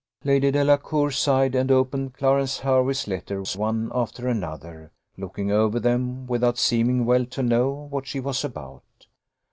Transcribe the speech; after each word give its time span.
Lady 0.23 0.49
Delacour 0.49 1.11
sighed, 1.11 1.53
and 1.53 1.69
opened 1.71 2.15
Clarence 2.15 2.61
Hervey's 2.61 3.07
letters 3.07 3.55
one 3.55 3.91
after 3.93 4.27
another, 4.27 4.91
looking 5.15 5.51
over 5.51 5.79
them 5.79 6.25
without 6.25 6.57
seeming 6.57 7.05
well 7.05 7.25
to 7.25 7.43
know 7.43 7.69
what 7.91 8.07
she 8.07 8.19
was 8.19 8.43
about. 8.43 9.05